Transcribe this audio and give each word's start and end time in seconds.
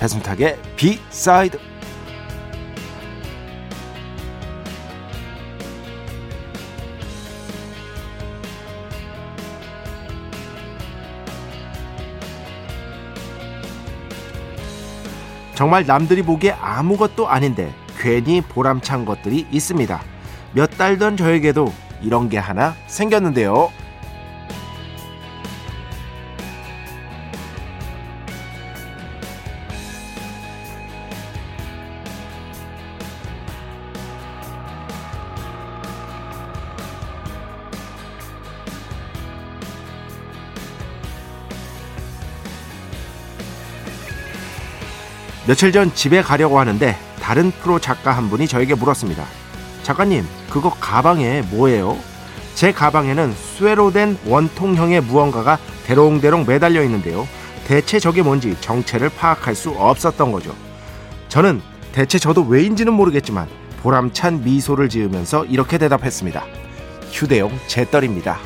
배순탁의 0.00 0.56
비사이드 0.76 1.58
정말 15.54 15.84
남들이 15.84 16.22
보기에 16.22 16.52
아무것도 16.52 17.28
아닌데 17.28 17.72
괜히 17.98 18.40
보람찬 18.40 19.04
것들이 19.04 19.46
있습니다. 19.50 20.00
몇 20.54 20.70
달 20.78 20.98
전 20.98 21.16
저에게도 21.16 21.72
이런 22.02 22.28
게 22.30 22.38
하나 22.38 22.74
생겼는데요. 22.86 23.70
며칠 45.50 45.72
전 45.72 45.92
집에 45.92 46.22
가려고 46.22 46.60
하는데 46.60 46.96
다른 47.20 47.50
프로 47.50 47.80
작가 47.80 48.12
한 48.12 48.30
분이 48.30 48.46
저에게 48.46 48.76
물었습니다. 48.76 49.24
작가님, 49.82 50.24
그거 50.48 50.70
가방에 50.70 51.42
뭐예요? 51.50 51.98
제 52.54 52.70
가방에는 52.70 53.34
쇠로 53.58 53.90
된 53.90 54.16
원통형의 54.26 55.00
무언가가 55.00 55.58
대롱대롱 55.88 56.44
매달려 56.46 56.84
있는데요. 56.84 57.26
대체 57.66 57.98
저게 57.98 58.22
뭔지 58.22 58.56
정체를 58.60 59.08
파악할 59.08 59.56
수 59.56 59.70
없었던 59.70 60.30
거죠. 60.30 60.54
저는 61.28 61.60
대체 61.90 62.20
저도 62.20 62.42
왜인지는 62.42 62.92
모르겠지만 62.92 63.48
보람찬 63.82 64.44
미소를 64.44 64.88
지으면서 64.88 65.44
이렇게 65.46 65.78
대답했습니다. 65.78 66.44
휴대용 67.10 67.50
재떨입니다. 67.66 68.38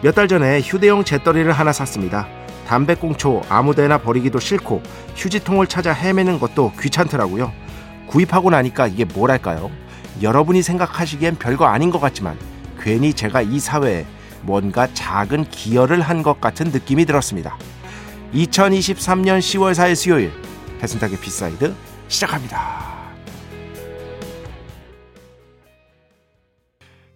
몇 0.00 0.14
달 0.14 0.26
전에 0.26 0.62
휴대용 0.62 1.04
재떨이를 1.04 1.52
하나 1.52 1.70
샀습니다. 1.74 2.26
담배꽁초 2.66 3.42
아무데나 3.48 3.98
버리기도 3.98 4.38
싫고 4.40 4.82
휴지통을 5.16 5.66
찾아 5.66 5.92
헤매는 5.92 6.38
것도 6.38 6.72
귀찮더라고요. 6.80 7.52
구입하고 8.06 8.50
나니까 8.50 8.86
이게 8.86 9.04
뭐랄까요? 9.04 9.70
여러분이 10.22 10.62
생각하시기엔 10.62 11.36
별거 11.36 11.66
아닌 11.66 11.90
것 11.90 12.00
같지만 12.00 12.38
괜히 12.80 13.12
제가 13.12 13.42
이 13.42 13.58
사회에 13.58 14.06
뭔가 14.42 14.86
작은 14.92 15.44
기여를 15.50 16.00
한 16.02 16.22
것 16.22 16.40
같은 16.40 16.66
느낌이 16.70 17.04
들었습니다. 17.06 17.56
2023년 18.34 19.38
10월 19.38 19.72
4일 19.72 19.94
수요일 19.94 20.32
배순탁의 20.80 21.18
B 21.18 21.29
side 21.29 21.74
시작합니다. 22.08 22.94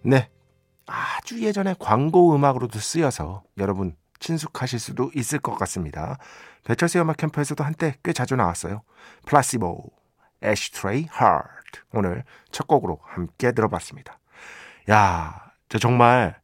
네. 0.01 0.29
아주 0.85 1.41
예전에 1.41 1.75
광고 1.77 2.33
음악으로도 2.35 2.79
쓰여서 2.79 3.43
여러분 3.59 3.95
친숙하실 4.19 4.79
수도 4.79 5.11
있을 5.15 5.39
것 5.39 5.55
같습니다. 5.57 6.17
배철수 6.65 6.99
음악 6.99 7.17
캠프에서도 7.17 7.63
한때 7.63 7.95
꽤 8.03 8.13
자주 8.13 8.35
나왔어요. 8.35 8.81
플라시보, 9.25 9.83
Ashtray 10.43 11.05
Heart 11.09 11.81
오늘 11.93 12.23
첫 12.51 12.67
곡으로 12.67 12.99
함께 13.03 13.51
들어봤습니다. 13.51 14.19
야, 14.91 15.51
저 15.69 15.77
정말 15.79 16.39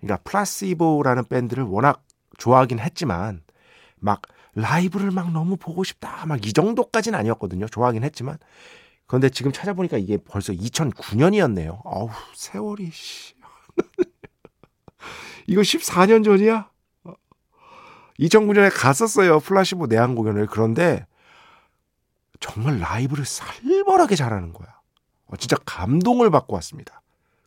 그러니까 0.00 0.22
플라시보라는 0.24 1.24
밴드를 1.26 1.64
워낙 1.64 2.04
좋아하긴 2.38 2.78
했지만 2.80 3.42
막 3.96 4.22
라이브를 4.54 5.10
막 5.10 5.32
너무 5.32 5.56
보고 5.56 5.82
싶다 5.84 6.26
막 6.26 6.40
이 6.44 6.52
정도까지는 6.52 7.18
아니었거든요. 7.18 7.66
좋아하긴 7.66 8.04
했지만 8.04 8.38
그런데 9.06 9.28
지금 9.30 9.52
찾아보니까 9.52 9.98
이게 9.98 10.16
벌써 10.18 10.52
2009년이었네요. 10.52 11.80
어우 11.84 12.10
세월이 12.34 12.90
씨. 12.90 13.34
이거 15.46 15.60
14년 15.62 16.24
전이야? 16.24 16.70
2009년에 18.20 18.70
갔었어요. 18.74 19.40
플라시보 19.40 19.86
내한 19.86 20.14
공연을. 20.14 20.46
그런데 20.46 21.06
정말 22.40 22.78
라이브를 22.78 23.24
살벌하게 23.24 24.16
잘하는 24.16 24.52
거야. 24.52 24.68
어, 25.26 25.36
진짜 25.36 25.56
감동을 25.64 26.30
받고 26.30 26.54
왔습니다. 26.56 27.00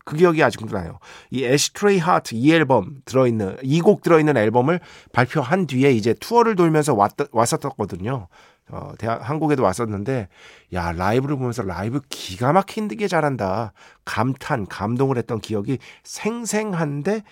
그 0.05 0.15
기억이 0.15 0.41
아직도 0.41 0.67
나요. 0.67 0.99
이 1.29 1.43
Ashtray 1.43 1.99
Heart 1.99 2.33
이 2.35 2.53
앨범 2.53 3.01
들어있는 3.05 3.57
이 3.63 3.81
곡 3.81 4.01
들어있는 4.01 4.37
앨범을 4.37 4.79
발표한 5.11 5.67
뒤에 5.67 5.91
이제 5.91 6.13
투어를 6.13 6.55
돌면서 6.55 6.93
왔, 6.93 7.11
왔었거든요. 7.31 8.27
어, 8.69 8.91
대학, 8.97 9.29
한국에도 9.29 9.63
왔었는데 9.63 10.29
야 10.73 10.91
라이브를 10.93 11.35
보면서 11.37 11.61
라이브 11.63 11.99
기가 12.09 12.53
막히게 12.53 13.07
잘한다. 13.07 13.73
감탄 14.05 14.65
감동을 14.65 15.17
했던 15.17 15.39
기억이 15.39 15.77
생생한데 16.03 17.23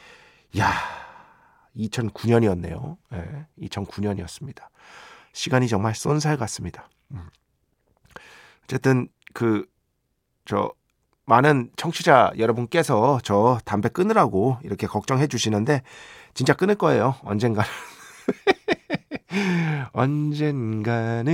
야 0.59 0.73
2009년이었네요. 1.77 2.97
네, 3.11 3.45
2009년이었습니다. 3.61 4.67
시간이 5.33 5.67
정말 5.67 5.95
쏜살 5.95 6.37
같습니다. 6.37 6.89
음. 7.11 7.29
어쨌든 8.63 9.07
그 9.33 9.65
저 10.45 10.71
많은 11.25 11.71
청취자 11.75 12.31
여러분께서 12.37 13.19
저 13.23 13.59
담배 13.65 13.89
끊으라고 13.89 14.59
이렇게 14.63 14.85
걱정해 14.87 15.25
주시는데 15.27 15.81
진짜 16.35 16.53
끊을 16.53 16.75
거예요. 16.75 17.15
언젠가는. 17.23 17.67
언젠가는 19.91 21.33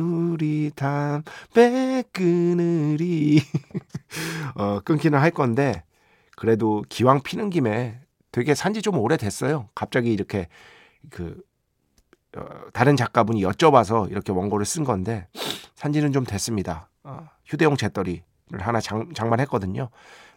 우리 0.00 0.70
담배 0.74 2.02
끊으리. 2.12 3.42
어, 4.56 4.80
끊기는 4.80 5.18
할 5.18 5.30
건데 5.30 5.84
그래도 6.36 6.82
기왕 6.88 7.22
피는 7.22 7.50
김에 7.50 8.00
되게 8.34 8.56
산지 8.56 8.82
좀 8.82 8.98
오래됐어요. 8.98 9.68
갑자기 9.76 10.12
이렇게 10.12 10.48
그 11.08 11.40
어, 12.36 12.44
다른 12.72 12.96
작가분이 12.96 13.40
여쭤봐서 13.44 14.10
이렇게 14.10 14.32
원고를 14.32 14.66
쓴 14.66 14.82
건데 14.82 15.28
산지는 15.76 16.10
좀 16.10 16.24
됐습니다. 16.24 16.90
어, 17.04 17.28
휴대용 17.44 17.76
재떨이를 17.76 18.24
하나 18.58 18.80
장, 18.80 19.14
장만했거든요. 19.14 19.88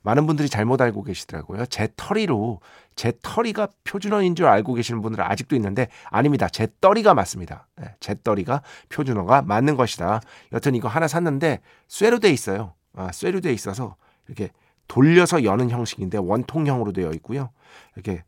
많은 0.04 0.28
분들이 0.28 0.48
잘못 0.48 0.80
알고 0.80 1.02
계시더라고요. 1.06 1.66
재떨이로 1.66 2.62
재떨이가 2.96 3.70
표준어인 3.84 4.36
줄 4.36 4.46
알고 4.46 4.76
계시는 4.76 5.02
분들은 5.02 5.26
아직도 5.26 5.56
있는데 5.56 5.88
아닙니다. 6.12 6.48
재떨이가 6.50 7.16
맞습니다. 7.16 7.68
네, 7.78 7.96
재떨이가 8.00 8.62
표준어가 8.90 9.42
맞는 9.42 9.76
것이다. 9.76 10.22
여튼 10.54 10.76
이거 10.76 10.88
하나 10.88 11.08
샀는데 11.08 11.62
쇠로 11.88 12.20
돼 12.20 12.30
있어요. 12.30 12.76
아, 12.94 13.12
쇠로 13.12 13.42
돼 13.42 13.52
있어서 13.54 13.96
이렇게 14.28 14.52
돌려서 14.88 15.44
여는 15.44 15.70
형식인데 15.70 16.18
원통형으로 16.18 16.94
되어 16.94 17.12
있고요. 17.14 17.50
이렇게 17.96 18.24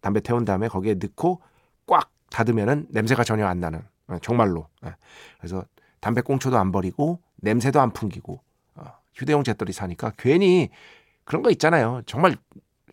담배 0.00 0.20
태운 0.20 0.44
다음에 0.44 0.68
거기에 0.68 0.94
넣고 0.94 1.40
꽉 1.86 2.10
닫으면은 2.30 2.86
냄새가 2.90 3.24
전혀 3.24 3.46
안 3.46 3.60
나는 3.60 3.82
어, 4.08 4.18
정말로. 4.20 4.68
예. 4.84 4.94
그래서 5.38 5.64
담배 6.00 6.20
꽁초도 6.20 6.58
안 6.58 6.72
버리고 6.72 7.20
냄새도 7.36 7.80
안 7.80 7.92
풍기고 7.92 8.40
어, 8.74 8.84
휴대용 9.14 9.44
재떨이 9.44 9.72
사니까 9.72 10.12
괜히 10.18 10.70
그런 11.24 11.42
거 11.42 11.50
있잖아요. 11.50 12.02
정말 12.06 12.36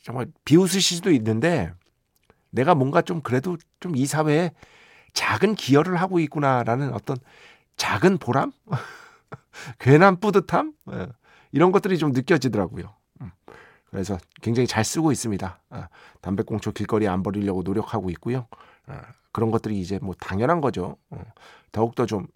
정말 0.04 0.28
비웃으실 0.46 0.98
수도 0.98 1.12
있는데 1.12 1.74
내가 2.52 2.76
뭔가 2.76 3.02
좀 3.02 3.22
그래도 3.22 3.58
좀 3.80 3.96
이 3.96 4.06
사회에 4.06 4.52
작은 5.14 5.56
기여를 5.56 5.98
하고 5.98 6.20
있구나라는 6.20 6.94
어떤 6.94 7.18
작은 7.78 8.18
보람, 8.20 8.52
괜한 9.80 10.20
뿌듯함 10.20 10.74
예. 10.92 11.08
이런 11.52 11.72
것들이 11.72 11.98
좀 11.98 12.12
느껴지더라고요. 12.12 12.94
음. 13.22 13.32
그래서 13.90 14.18
굉장히 14.42 14.68
잘 14.68 14.84
쓰고 14.84 15.12
있습니다. 15.12 15.62
아, 15.70 15.90
담배꽁초 16.22 16.72
길거리에 16.72 17.08
안 17.08 17.24
버리려고 17.24 17.64
노력하고 17.64 18.10
있고요. 18.12 18.48
아, 18.86 19.02
그런 19.32 19.52
것들이 19.52 19.80
이제 19.80 20.00
뭐 20.02 20.14
당연한 20.20 20.62
거죠. 20.62 20.98
어, 21.10 21.24
더욱더 21.72 22.06
좀 22.06 22.28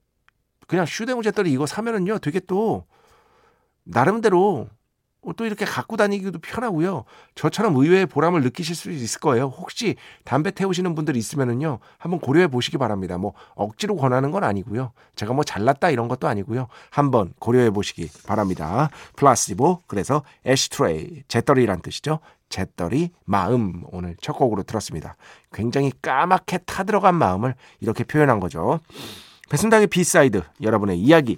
그냥 0.68 0.86
휴대용 0.88 1.22
재떨이 1.22 1.52
이거 1.52 1.66
사면은요 1.66 2.20
되게 2.20 2.40
또 2.40 2.86
나름대로 3.84 4.70
또 5.38 5.46
이렇게 5.46 5.64
갖고 5.64 5.96
다니기도 5.96 6.40
편하고요. 6.40 7.06
저처럼 7.36 7.76
의외의 7.78 8.06
보람을 8.06 8.42
느끼실 8.42 8.76
수 8.76 8.92
있을 8.92 9.22
거예요. 9.22 9.46
혹시 9.46 9.96
담배 10.26 10.52
태우시는 10.52 10.96
분들 10.96 11.16
있으면은요. 11.16 11.80
한번 11.98 12.20
고려해 12.20 12.48
보시기 12.48 12.78
바랍니다. 12.78 13.18
뭐 13.18 13.34
억지로 13.56 13.96
권하는 13.96 14.32
건 14.32 14.44
아니고요. 14.44 14.92
제가 15.16 15.34
뭐 15.34 15.44
잘났다 15.46 15.90
이런 15.92 16.10
것도 16.10 16.28
아니고요. 16.28 16.68
한번 16.90 17.34
고려해 17.40 17.70
보시기 17.72 18.10
바랍니다. 18.28 18.90
플라시보 19.16 19.80
그래서 19.88 20.24
애쉬트레이 20.46 21.24
잿더리란 21.30 21.82
뜻이죠. 21.82 22.20
잿더리 22.50 23.12
마음 23.26 23.84
오늘 23.92 24.16
첫 24.22 24.34
곡으로 24.34 24.64
들었습니다. 24.64 25.16
굉장히 25.52 25.92
까맣게 26.02 26.60
타들어간 26.66 27.16
마음을 27.16 27.56
이렇게 27.80 28.04
표현한 28.04 28.40
거죠. 28.40 28.80
배순탁의 29.50 29.88
B 29.88 29.99
side 29.99 30.42
여러분의 30.62 31.00
이야기 31.00 31.38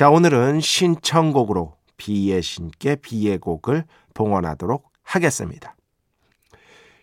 자 0.00 0.08
오늘은 0.08 0.62
신청곡으로 0.62 1.76
B의 1.98 2.42
신께 2.42 2.96
B의 2.96 3.36
곡을 3.36 3.84
봉헌하도록 4.14 4.90
하겠습니다. 5.02 5.76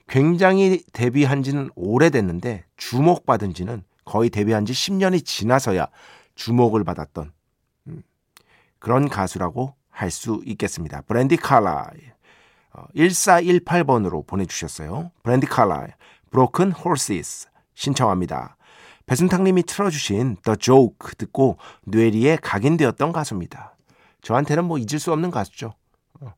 굉장히 0.07 0.81
데뷔한 0.93 1.43
지는 1.43 1.69
오래됐는데 1.75 2.65
주목받은 2.75 3.53
지는 3.53 3.83
거의 4.03 4.31
데뷔한 4.31 4.65
지 4.65 4.73
10년이 4.73 5.23
지나서야 5.23 5.89
주목을 6.33 6.83
받았던 6.83 7.31
음, 7.85 8.01
그런 8.79 9.09
가수라고 9.09 9.75
할 9.91 10.09
수 10.09 10.41
있겠습니다. 10.47 11.01
브랜디 11.01 11.37
칼라일 11.37 12.15
1418번으로 12.95 14.25
보내주셨어요. 14.25 15.11
브랜디 15.21 15.45
칼라일 15.45 15.93
Broken 16.31 16.73
Horses 16.75 17.47
신청합니다. 17.75 18.56
배순탁님이 19.07 19.63
틀어주신 19.63 20.37
The 20.43 20.57
Joke 20.57 21.13
듣고 21.17 21.57
뇌리에 21.85 22.37
각인되었던 22.41 23.13
가수입니다. 23.13 23.75
저한테는 24.21 24.65
뭐 24.65 24.77
잊을 24.77 24.99
수 24.99 25.11
없는 25.13 25.31
가수죠. 25.31 25.73
어. 26.19 26.33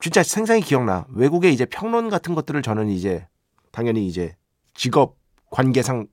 진짜 0.00 0.22
생생히 0.22 0.62
기억나. 0.62 1.06
외국의 1.10 1.52
이제 1.52 1.64
평론 1.66 2.08
같은 2.08 2.34
것들을 2.34 2.62
저는 2.62 2.88
이제 2.88 3.26
당연히 3.72 4.06
이제 4.06 4.36
직업 4.74 5.16
관계상 5.50 6.06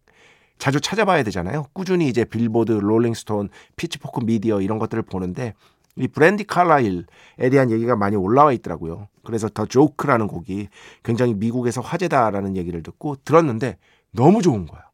자주 0.58 0.82
찾아봐야 0.82 1.24
되잖아요. 1.24 1.68
꾸준히 1.74 2.08
이제 2.08 2.26
빌보드, 2.26 2.72
롤링스톤, 2.72 3.50
피치포크 3.76 4.22
미디어 4.26 4.60
이런 4.60 4.80
것들을 4.80 5.04
보는데 5.04 5.54
이 5.96 6.08
브랜디 6.08 6.46
칼라일에 6.46 7.04
대한 7.52 7.70
얘기가 7.70 7.96
많이 7.96 8.16
올라와 8.16 8.54
있더라고요. 8.54 9.08
그래서 9.24 9.50
The 9.50 9.68
Joke라는 9.68 10.26
곡이 10.26 10.70
굉장히 11.04 11.36
미국에서 11.36 11.82
화제다라는 11.82 12.58
얘기를 12.58 12.82
듣고 12.82 13.18
들었는데 13.24 13.78
너무 14.12 14.42
좋은 14.42 14.66
거야. 14.66 14.93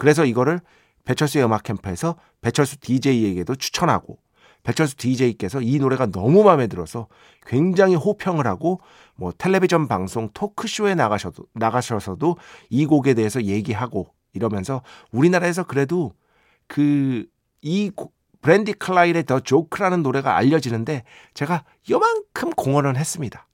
그래서 0.00 0.24
이거를 0.24 0.60
배철수의 1.04 1.44
음악 1.44 1.62
캠프에서 1.62 2.16
배철수 2.40 2.78
DJ에게도 2.80 3.54
추천하고 3.54 4.18
배철수 4.62 4.96
DJ께서 4.96 5.60
이 5.62 5.78
노래가 5.78 6.06
너무 6.06 6.42
마음에 6.42 6.66
들어서 6.66 7.06
굉장히 7.46 7.94
호평을 7.94 8.46
하고 8.46 8.80
뭐 9.14 9.32
텔레비전 9.36 9.88
방송 9.88 10.28
토크쇼에 10.34 10.94
나가셔도 10.94 11.44
나가셔서도 11.54 12.36
이 12.68 12.86
곡에 12.86 13.14
대해서 13.14 13.42
얘기하고 13.44 14.08
이러면서 14.32 14.82
우리나라에서 15.12 15.64
그래도 15.64 16.12
그 16.66 17.26
이 17.62 17.90
브랜디 18.40 18.74
클라일의 18.74 19.24
더 19.24 19.40
조크라는 19.40 20.02
노래가 20.02 20.36
알려지는데 20.36 21.04
제가 21.34 21.64
요만큼 21.90 22.50
공헌을 22.50 22.96
했습니다. 22.96 23.46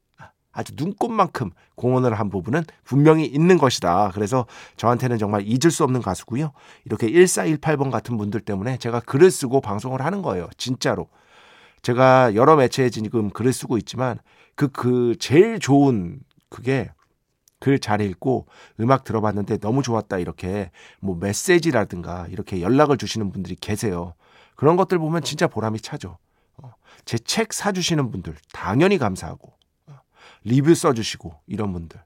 아주 0.57 0.73
눈꽃만큼 0.77 1.51
공헌을 1.75 2.15
한 2.15 2.31
부분은 2.31 2.65
분명히 2.85 3.27
있는 3.27 3.59
것이다. 3.59 4.11
그래서 4.15 4.47
저한테는 4.77 5.19
정말 5.19 5.43
잊을 5.45 5.71
수 5.71 5.85
없는 5.85 6.01
가수고요. 6.01 6.53
이렇게 6.87 7.09
1418번 7.09 7.91
같은 7.91 8.17
분들 8.17 8.41
때문에 8.41 8.79
제가 8.79 9.01
글을 9.01 9.31
쓰고 9.31 9.61
방송을 9.61 10.01
하는 10.01 10.23
거예요. 10.23 10.49
진짜로. 10.57 11.09
제가 11.83 12.35
여러 12.35 12.57
매체에 12.57 12.89
지금 12.91 13.31
글을 13.31 13.53
쓰고 13.53 13.77
있지만 13.79 14.19
그, 14.55 14.69
그, 14.69 15.15
제일 15.21 15.61
좋은 15.61 16.21
그게 16.49 16.91
글 17.61 17.79
잘 17.79 18.01
읽고 18.01 18.47
음악 18.81 19.05
들어봤는데 19.05 19.59
너무 19.59 19.83
좋았다 19.83 20.19
이렇게 20.19 20.71
뭐 21.01 21.17
메시지라든가 21.17 22.27
이렇게 22.31 22.61
연락을 22.61 22.97
주시는 22.97 23.31
분들이 23.31 23.57
계세요. 23.57 24.15
그런 24.57 24.77
것들 24.77 24.99
보면 24.99 25.23
진짜 25.23 25.47
보람이 25.47 25.81
차죠. 25.81 26.19
어, 26.59 26.73
제책 27.05 27.53
사주시는 27.53 28.11
분들 28.11 28.35
당연히 28.53 28.99
감사하고 28.99 29.49
어, 29.49 29.56
리뷰 30.47 30.75
써주시고 30.75 31.35
이런 31.47 31.73
분들 31.73 32.01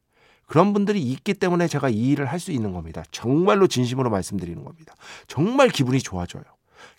그런 0.47 0.73
분들이 0.73 1.01
있기 1.03 1.35
때문에 1.35 1.69
제가 1.69 1.91
이 1.91 2.09
일을 2.09 2.27
할 2.27 2.41
수 2.41 2.51
있는 2.51 2.73
겁니다. 2.73 3.05
정말로 3.13 3.69
진심으로 3.69 4.11
말씀드리는 4.11 4.65
겁니다. 4.65 4.95
정말 5.29 5.69
기분이 5.69 6.01
좋아져요. 6.01 6.43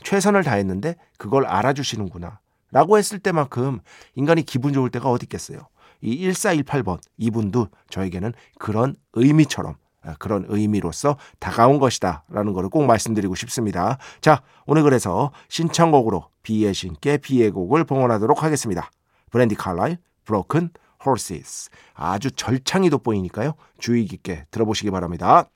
최선을 0.04 0.44
다했는데 0.44 0.96
그걸 1.18 1.46
알아주시는구나. 1.46 2.40
라고 2.72 2.98
했을 2.98 3.20
때만큼 3.20 3.80
인간이 4.16 4.44
기분 4.44 4.72
좋을 4.72 4.90
때가 4.90 5.10
어디 5.10 5.26
있겠어요. 5.26 5.68
이 6.00 6.30
1418번 6.30 7.00
이분도 7.18 7.68
저에게는 7.90 8.34
그런 8.58 8.96
의미처럼 9.14 9.76
아, 10.04 10.16
그런 10.18 10.46
의미로서 10.48 11.18
다가온 11.40 11.78
것이다 11.78 12.24
라는 12.30 12.54
것을 12.54 12.70
꼭 12.70 12.86
말씀드리고 12.86 13.36
싶습니다. 13.36 13.98
자 14.22 14.42
오늘 14.66 14.84
그래서 14.84 15.32
신청곡으로 15.50 16.26
비의 16.44 16.74
신께 16.74 17.18
비의 17.18 17.52
곡을 17.52 17.84
봉헌하도록 17.84 18.42
하겠습니다. 18.42 18.90
브랜디 19.30 19.56
칼라일 19.56 19.98
Broken 20.26 20.70
Horses 21.06 21.70
아주 21.94 22.32
절창이 22.32 22.90
돋보이니까요. 22.90 23.54
주의 23.78 24.06
깊게 24.06 24.46
들어보시기 24.52 24.92
바랍니다. 24.92 25.50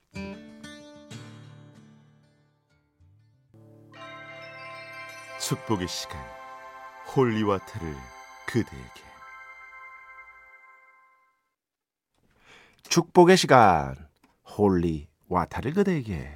축복의 5.39 5.87
시간 5.87 6.19
holy 7.15 7.40
water를 7.40 7.95
그대에게 8.47 9.05
축복의 12.89 13.37
시간 13.37 13.95
holy 14.57 15.07
water를 15.27 15.73
그대에게 15.73 16.31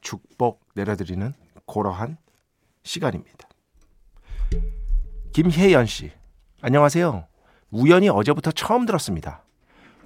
축복 0.00 0.64
내려드리는 0.74 1.32
고러한 1.66 2.16
시간입니다. 2.82 3.48
김혜연 5.32 5.86
씨, 5.86 6.10
안녕하세요. 6.62 7.26
우연히 7.70 8.08
어제부터 8.08 8.50
처음 8.52 8.86
들었습니다. 8.86 9.42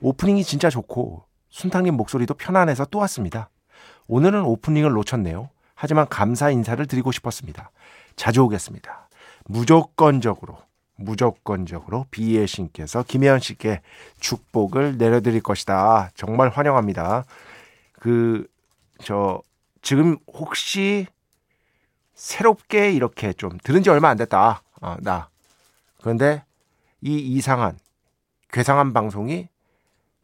오프닝이 0.01 0.45
진짜 0.45 0.69
좋고 0.71 1.25
순탕님 1.49 1.95
목소리도 1.95 2.35
편안해서 2.35 2.87
또 2.87 2.99
왔습니다. 3.01 3.51
오늘은 4.09 4.43
오프닝을 4.43 4.93
놓쳤네요. 4.93 5.51
하지만 5.75 6.09
감사 6.09 6.51
인사를 6.51 6.85
드리고 6.87 7.13
싶었습니다. 7.13 7.71
자주 8.17 8.43
오겠습니다. 8.43 9.09
무조건적으로 9.47 10.59
무조건적으로 10.97 12.07
비의 12.11 12.47
신께서 12.47 13.03
김혜연 13.03 13.41
씨께 13.41 13.81
축복을 14.21 14.99
내려드릴 14.99 15.43
것이다. 15.43 16.11
정말 16.15 16.49
환영합니다. 16.51 17.25
그, 17.93 18.47
저, 19.03 19.41
지금 19.81 20.17
혹시 20.33 21.07
새롭게 22.15 22.93
이렇게 22.93 23.33
좀 23.33 23.59
들은 23.65 23.83
지 23.83 23.91
얼마 23.91 24.09
안 24.09 24.17
됐다. 24.17 24.63
어, 24.81 24.97
나. 25.01 25.29
그런데 26.01 26.45
이 27.03 27.19
이상한, 27.19 27.79
괴상한 28.53 28.93
방송이 28.93 29.49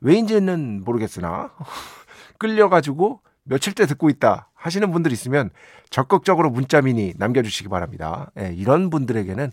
왜인지는 0.00 0.82
모르겠으나 0.84 1.52
끌려가지고 2.38 3.20
며칠 3.42 3.74
때 3.74 3.86
듣고 3.86 4.10
있다 4.10 4.48
하시는 4.54 4.90
분들 4.90 5.12
있으면 5.12 5.50
적극적으로 5.90 6.50
문자 6.50 6.80
미니 6.80 7.14
남겨주시기 7.16 7.68
바랍니다. 7.68 8.30
예, 8.38 8.52
이런 8.54 8.90
분들에게는 8.90 9.50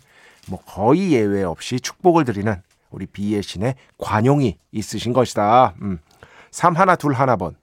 뭐 0.50 0.60
거의 0.65 1.13
예외 1.13 1.44
없이 1.44 1.79
축복을 1.79 2.25
드리는 2.25 2.62
우리 2.91 3.05
비의 3.05 3.41
신의 3.41 3.75
관용이 3.98 4.58
있으신 4.72 5.13
것이다. 5.13 5.74
음. 5.82 6.00
3 6.51 6.75
하나 6.75 6.96
둘 6.96 7.13
하나 7.13 7.36
번. 7.36 7.55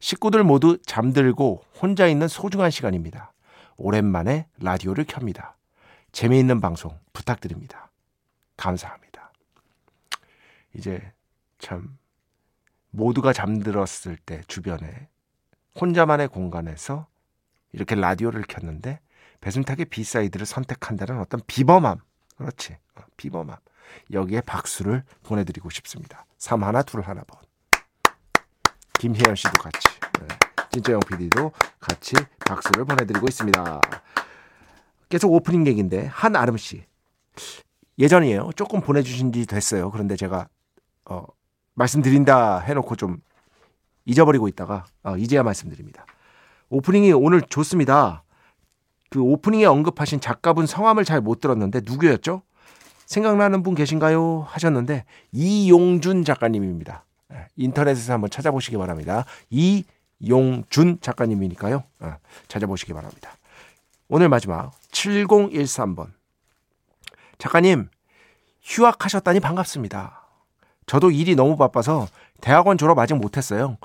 식구들 0.00 0.44
모두 0.44 0.78
잠들고 0.84 1.62
혼자 1.80 2.06
있는 2.06 2.28
소중한 2.28 2.70
시간입니다. 2.70 3.32
오랜만에 3.76 4.46
라디오를 4.60 5.04
켭니다. 5.04 5.56
재미있는 6.12 6.60
방송 6.60 6.98
부탁드립니다. 7.12 7.89
감사합니다. 8.60 9.32
이제 10.74 11.12
참 11.58 11.98
모두가 12.90 13.32
잠들었을 13.32 14.16
때 14.24 14.42
주변에 14.46 15.08
혼자만의 15.80 16.28
공간에서 16.28 17.06
이렇게 17.72 17.94
라디오를 17.94 18.42
켰는데 18.42 19.00
배순탁의 19.40 19.86
B 19.86 19.92
side를 19.92 20.44
선택한다는 20.44 21.18
어떤 21.20 21.40
비범함 21.46 22.00
그렇지. 22.36 22.76
어, 22.96 23.02
비범함. 23.16 23.56
여기에 24.12 24.42
박수를 24.42 25.04
보내드리고 25.22 25.68
싶습니다. 25.70 26.24
3 26.38 26.62
하나, 26.62 26.82
둘 26.82 27.02
하나 27.02 27.22
번. 27.24 27.38
김혜연 28.98 29.34
씨도 29.34 29.52
같이. 29.58 29.88
네. 30.20 30.26
진짜영 30.72 31.00
PD도 31.00 31.52
같이 31.80 32.14
박수를 32.46 32.84
보내드리고 32.84 33.26
있습니다. 33.28 33.80
계속 35.08 35.32
오프닝 35.32 35.66
얘기인데 35.66 36.06
한아름 36.06 36.56
씨 36.56 36.86
예전이에요. 38.00 38.50
조금 38.56 38.80
보내주신 38.80 39.32
지 39.32 39.46
됐어요. 39.46 39.90
그런데 39.90 40.16
제가 40.16 40.48
어, 41.04 41.24
말씀드린다 41.74 42.60
해놓고 42.60 42.96
좀 42.96 43.18
잊어버리고 44.06 44.48
있다가 44.48 44.86
어, 45.02 45.16
이제야 45.16 45.42
말씀드립니다. 45.42 46.06
오프닝이 46.70 47.12
오늘 47.12 47.42
좋습니다. 47.42 48.24
그 49.10 49.20
오프닝에 49.20 49.66
언급하신 49.66 50.20
작가분 50.20 50.66
성함을 50.66 51.04
잘 51.04 51.20
못 51.20 51.40
들었는데 51.40 51.82
누구였죠? 51.84 52.42
생각나는 53.06 53.62
분 53.62 53.74
계신가요? 53.74 54.46
하셨는데 54.48 55.04
이용준 55.32 56.24
작가님입니다. 56.24 57.04
예, 57.32 57.46
인터넷에서 57.56 58.12
한번 58.12 58.30
찾아보시기 58.30 58.76
바랍니다. 58.76 59.24
이용준 59.50 60.98
작가님이니까요. 61.00 61.82
어, 62.00 62.16
찾아보시기 62.48 62.92
바랍니다. 62.92 63.32
오늘 64.08 64.28
마지막 64.28 64.72
7013번. 64.92 66.19
작가님, 67.40 67.88
휴학하셨다니 68.62 69.40
반갑습니다. 69.40 70.28
저도 70.84 71.10
일이 71.10 71.34
너무 71.34 71.56
바빠서 71.56 72.06
대학원 72.42 72.76
졸업 72.76 72.98
아직 72.98 73.14
못했어요. 73.14 73.78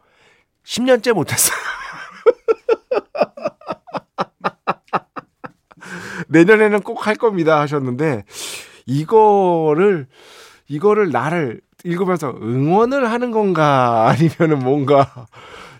10년째 0.65 1.13
못했어요. 1.13 1.57
내년에는 6.27 6.81
꼭 6.81 7.07
할 7.07 7.15
겁니다 7.15 7.59
하셨는데 7.61 8.23
이거를 8.85 10.07
이거를 10.67 11.11
나를 11.11 11.61
읽으면서 11.83 12.31
응원을 12.31 13.09
하는 13.11 13.31
건가 13.31 14.07
아니면은 14.09 14.59
뭔가 14.59 15.27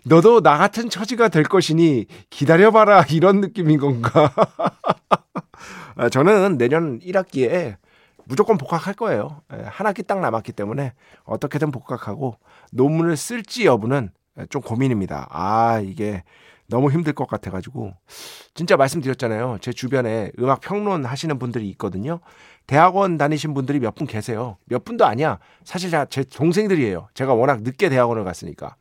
너도 0.03 0.41
나 0.41 0.57
같은 0.57 0.89
처지가 0.89 1.29
될 1.29 1.43
것이니 1.43 2.05
기다려봐라 2.29 3.05
이런 3.09 3.41
느낌인 3.41 3.79
건가? 3.79 4.31
아, 5.95 6.09
저는 6.09 6.57
내년 6.57 6.99
1학기에 6.99 7.77
무조건 8.25 8.57
복학할 8.57 8.93
거예요. 8.95 9.41
예, 9.53 9.63
한 9.65 9.85
학기 9.87 10.03
딱 10.03 10.19
남았기 10.19 10.51
때문에 10.53 10.93
어떻게든 11.25 11.71
복학하고 11.71 12.37
논문을 12.71 13.15
쓸지 13.17 13.65
여부는 13.65 14.09
좀 14.49 14.61
고민입니다. 14.61 15.27
아 15.29 15.79
이게 15.79 16.23
너무 16.67 16.91
힘들 16.91 17.13
것 17.13 17.27
같아가지고 17.27 17.93
진짜 18.55 18.75
말씀드렸잖아요. 18.77 19.59
제 19.61 19.71
주변에 19.71 20.31
음악 20.39 20.61
평론 20.61 21.05
하시는 21.05 21.37
분들이 21.37 21.69
있거든요. 21.69 22.19
대학원 22.65 23.17
다니신 23.19 23.53
분들이 23.53 23.79
몇 23.79 23.93
분 23.95 24.07
계세요. 24.07 24.57
몇 24.65 24.83
분도 24.83 25.05
아니야. 25.05 25.37
사실 25.63 25.91
제 26.09 26.23
동생들이에요. 26.23 27.09
제가 27.13 27.35
워낙 27.35 27.61
늦게 27.61 27.89
대학원을 27.89 28.23
갔으니까. 28.23 28.75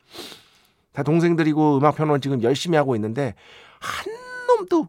다 0.91 1.03
동생들이고 1.03 1.77
음악 1.77 1.95
평론 1.95 2.19
지금 2.19 2.41
열심히 2.41 2.77
하고 2.77 2.95
있는데 2.95 3.35
한 3.79 4.11
놈도 4.47 4.87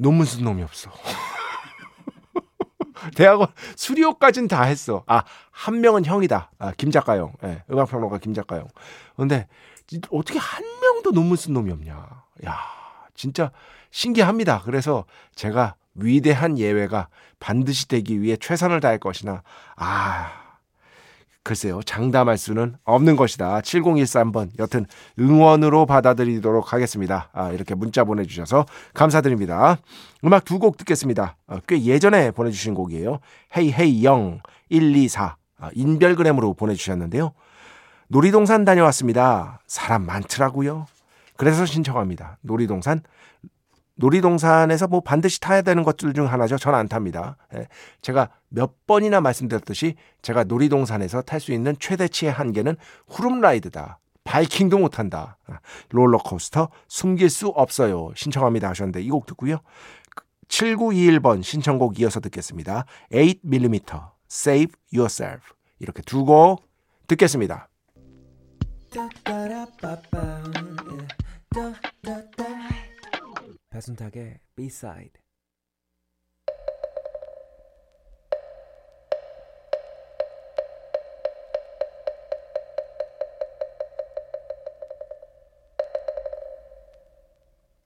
논문 0.00 0.26
쓴 0.26 0.44
놈이 0.44 0.62
없어. 0.62 0.90
대학원 3.16 3.48
수료까진 3.76 4.48
다 4.48 4.62
했어. 4.62 5.04
아, 5.06 5.24
한 5.50 5.80
명은 5.80 6.04
형이다. 6.04 6.50
아, 6.58 6.72
김작가형. 6.72 7.32
예, 7.44 7.62
음악평론가 7.70 8.18
김작가형. 8.18 8.68
근데 9.16 9.46
어떻게 10.10 10.38
한 10.38 10.64
명도 10.80 11.12
논문 11.12 11.36
쓴 11.36 11.52
놈이 11.52 11.70
없냐. 11.70 12.24
야, 12.46 12.58
진짜 13.14 13.52
신기합니다. 13.90 14.62
그래서 14.64 15.04
제가 15.34 15.76
위대한 15.94 16.58
예외가 16.58 17.08
반드시 17.38 17.88
되기 17.88 18.22
위해 18.22 18.36
최선을 18.36 18.80
다할 18.80 18.98
것이나, 18.98 19.42
아, 19.76 20.32
글쎄요, 21.50 21.82
장담할 21.82 22.38
수는 22.38 22.76
없는 22.84 23.16
것이다. 23.16 23.60
7013번. 23.62 24.50
여튼 24.60 24.86
응원으로 25.18 25.84
받아들이도록 25.84 26.72
하겠습니다. 26.72 27.28
아, 27.32 27.50
이렇게 27.50 27.74
문자 27.74 28.04
보내주셔서 28.04 28.66
감사드립니다. 28.94 29.78
음악 30.24 30.44
두 30.44 30.60
곡 30.60 30.76
듣겠습니다. 30.76 31.34
아, 31.48 31.60
꽤 31.66 31.82
예전에 31.82 32.30
보내주신 32.30 32.74
곡이에요. 32.74 33.18
헤이 33.56 33.72
헤이 33.72 34.04
영 34.04 34.38
124. 34.68 35.36
아, 35.58 35.70
인별그램으로 35.74 36.54
보내주셨는데요. 36.54 37.32
놀이동산 38.06 38.64
다녀왔습니다. 38.64 39.58
사람 39.66 40.06
많더라고요. 40.06 40.86
그래서 41.36 41.66
신청합니다. 41.66 42.38
놀이동산. 42.42 43.00
놀이동산에서 44.00 44.88
뭐 44.88 45.00
반드시 45.00 45.40
타야 45.40 45.62
되는 45.62 45.82
것들 45.84 46.12
중 46.14 46.26
하나죠. 46.26 46.58
저는 46.58 46.78
안 46.78 46.88
탑니다. 46.88 47.36
예. 47.54 47.68
제가 48.00 48.30
몇 48.48 48.86
번이나 48.86 49.20
말씀드렸듯이 49.20 49.94
제가 50.22 50.44
놀이동산에서 50.44 51.22
탈 51.22 51.38
수 51.40 51.52
있는 51.52 51.76
최대치의 51.78 52.32
한계는 52.32 52.76
후룸라이드다. 53.08 53.98
바이킹도 54.24 54.78
못한다. 54.78 55.38
롤러코스터 55.90 56.68
숨길 56.88 57.30
수 57.30 57.48
없어요. 57.48 58.10
신청합니다 58.16 58.68
하셨는데 58.70 59.00
이 59.02 59.08
곡 59.08 59.26
듣고요. 59.26 59.58
7921번 60.48 61.42
신청곡 61.42 62.00
이어서 62.00 62.20
듣겠습니다. 62.20 62.84
8mm 63.12 64.10
Save 64.30 64.72
Yourself 64.92 65.54
이렇게 65.78 66.02
두 66.02 66.24
곡 66.24 66.62
듣겠습니다. 67.06 67.68
배순탁의 73.70 74.40
B-side 74.56 75.12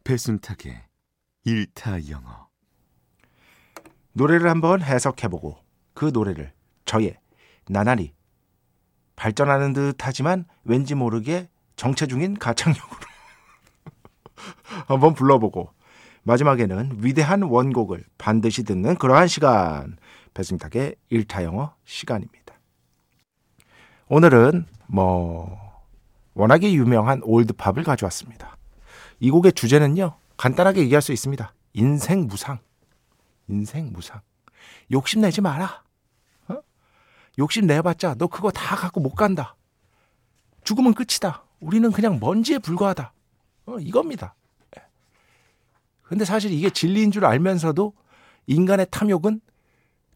배순탁의 0.05 0.83
일타 1.45 2.09
영어. 2.09 2.49
노래를 4.13 4.49
한번 4.49 4.81
해석해보고 4.81 5.59
그 5.93 6.07
노래를 6.07 6.55
저의 6.87 7.19
나날이 7.69 8.15
발전하는 9.17 9.75
듯 9.75 9.97
하지만 10.01 10.47
왠지 10.65 10.95
모르게 10.95 11.51
정체 11.77 12.07
중인 12.07 12.39
가창력으로 12.39 13.04
한번 14.87 15.15
불러보고 15.15 15.71
마지막에는 16.23 16.99
위대한 17.01 17.43
원곡을 17.43 18.05
반드시 18.19 18.65
듣는 18.65 18.97
그러한 18.97 19.29
시간 19.29 19.97
배승탁의 20.33 20.97
일타 21.11 21.45
영어 21.45 21.75
시간입니다. 21.85 22.55
오늘은 24.09 24.67
뭐 24.87 25.59
워낙에 26.35 26.73
유명한 26.73 27.21
올드팝을 27.23 27.85
가져왔습니다. 27.85 28.57
이 29.21 29.31
곡의 29.31 29.53
주제는요 29.53 30.15
간단하게 30.37 30.81
얘기할 30.83 31.03
수 31.03 31.13
있습니다. 31.13 31.53
인생 31.75 32.27
무상, 32.27 32.59
인생 33.49 33.93
무상. 33.93 34.21
욕심내지 34.91 35.41
마라. 35.41 35.83
욕심 37.39 37.67
내봤자 37.67 38.15
너 38.15 38.27
그거 38.29 38.51
다 38.51 38.77
갖고 38.77 39.01
못 39.01 39.15
간다. 39.15 39.57
죽으면 40.63 40.95
끝이다. 40.95 41.45
우리는 41.61 41.91
그냥 41.91 42.19
먼지에 42.21 42.59
불과하다. 42.59 43.13
어, 43.67 43.79
이겁니다. 43.79 44.35
예. 46.05 46.09
근데 46.09 46.25
사실 46.25 46.53
이게 46.53 46.71
진리인 46.71 47.11
줄 47.11 47.25
알면서도 47.25 47.93
인간의 48.47 48.87
탐욕은 48.91 49.41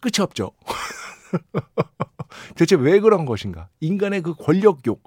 끝이 0.01 0.23
없죠. 0.23 0.53
대체 2.57 2.77
왜 2.77 3.01
그런 3.01 3.25
것인가? 3.25 3.69
인간의 3.81 4.23
그 4.23 4.35
권력욕 4.35 5.03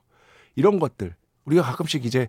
이런 0.56 0.80
것들 0.80 1.16
우리가 1.46 1.64
가끔씩 1.64 2.06
이제 2.06 2.28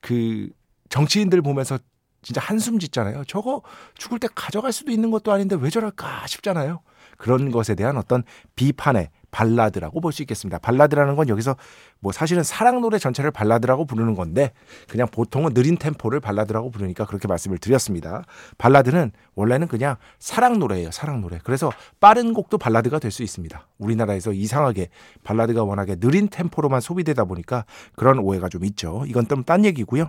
그 0.00 0.50
정치인들 0.88 1.42
보면서 1.42 1.78
진짜 2.22 2.40
한숨 2.40 2.78
짓잖아요. 2.78 3.24
저거 3.24 3.62
죽을 3.96 4.18
때 4.18 4.28
가져갈 4.34 4.72
수도 4.72 4.90
있는 4.90 5.10
것도 5.10 5.32
아닌데 5.32 5.56
왜 5.58 5.70
저럴까 5.70 6.26
싶잖아요. 6.26 6.80
그런 7.16 7.50
것에 7.50 7.74
대한 7.74 7.96
어떤 7.96 8.22
비판의 8.54 9.10
발라드라고 9.30 10.00
볼 10.00 10.12
수 10.12 10.22
있겠습니다. 10.22 10.58
발라드라는 10.58 11.14
건 11.14 11.28
여기서 11.28 11.56
뭐 12.00 12.10
사실은 12.10 12.42
사랑 12.42 12.80
노래 12.80 12.98
전체를 12.98 13.30
발라드라고 13.32 13.84
부르는 13.84 14.14
건데 14.14 14.52
그냥 14.88 15.08
보통은 15.10 15.52
느린 15.52 15.76
템포를 15.76 16.20
발라드라고 16.20 16.70
부르니까 16.70 17.04
그렇게 17.04 17.28
말씀을 17.28 17.58
드렸습니다. 17.58 18.22
발라드는 18.56 19.12
원래는 19.34 19.68
그냥 19.68 19.96
사랑 20.18 20.58
노래예요. 20.58 20.90
사랑 20.90 21.20
노래. 21.20 21.38
그래서 21.44 21.70
빠른 22.00 22.32
곡도 22.32 22.56
발라드가 22.56 22.98
될 22.98 23.10
수 23.10 23.22
있습니다. 23.22 23.68
우리나라에서 23.78 24.32
이상하게 24.32 24.88
발라드가 25.22 25.64
워낙에 25.64 25.96
느린 25.96 26.28
템포로만 26.28 26.80
소비되다 26.80 27.24
보니까 27.26 27.66
그런 27.94 28.18
오해가 28.18 28.48
좀 28.48 28.64
있죠. 28.64 29.04
이건 29.06 29.26
좀 29.26 29.44
딴 29.44 29.64
얘기고요. 29.66 30.08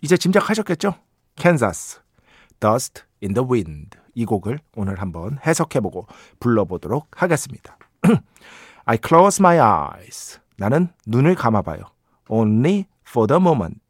이제 0.00 0.16
짐작하셨겠죠? 0.16 0.94
캔자스, 1.36 2.00
Dust 2.60 3.02
in 3.22 3.34
the 3.34 3.44
Wind. 3.50 4.03
이 4.14 4.24
곡을 4.24 4.58
오늘 4.76 5.00
한번 5.00 5.38
해석해보고 5.44 6.06
불러보도록 6.40 7.08
하겠습니다. 7.22 7.78
I 8.84 8.98
close 9.04 9.40
my 9.40 9.58
eyes. 9.58 10.40
나는 10.56 10.88
눈을 11.06 11.34
감아봐요. 11.34 11.82
Only 12.28 12.86
for 13.08 13.26
the 13.26 13.40
moment. 13.40 13.80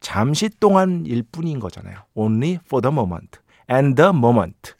잠시 0.00 0.48
동안일 0.48 1.22
뿐인 1.30 1.60
거잖아요. 1.60 1.98
Only 2.14 2.58
for 2.64 2.80
the 2.82 2.92
moment. 2.92 3.38
And 3.70 4.00
the 4.00 4.10
moment. 4.10 4.74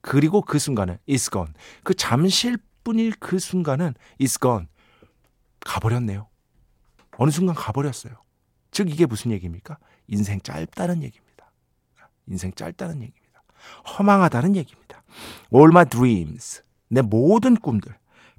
그리고 0.00 0.42
그 0.42 0.58
순간은 0.58 0.98
is 1.08 1.30
gone. 1.30 1.52
그 1.82 1.94
잠시일 1.94 2.58
뿐일 2.82 3.14
그 3.18 3.38
순간은 3.38 3.94
is 4.20 4.38
gone. 4.38 4.66
가버렸네요. 5.60 6.28
어느 7.16 7.30
순간 7.30 7.54
가버렸어요. 7.54 8.14
즉 8.70 8.90
이게 8.90 9.06
무슨 9.06 9.30
얘기입니까? 9.30 9.78
인생 10.08 10.40
짧다는 10.40 11.02
얘기입니다. 11.02 11.50
인생 12.26 12.52
짧다는 12.52 12.96
얘기입니다. 12.96 13.23
허망하다는 13.86 14.56
얘기입니다. 14.56 15.02
All 15.54 15.70
my 15.70 15.84
dreams. 15.84 16.62
내 16.88 17.02
모든 17.02 17.56
꿈들. 17.56 17.96